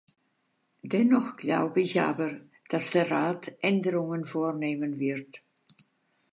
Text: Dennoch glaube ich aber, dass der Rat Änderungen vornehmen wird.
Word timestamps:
Dennoch 0.81 1.37
glaube 1.37 1.79
ich 1.81 2.01
aber, 2.01 2.31
dass 2.69 2.89
der 2.89 3.11
Rat 3.11 3.51
Änderungen 3.61 4.25
vornehmen 4.25 4.97
wird. 4.97 5.43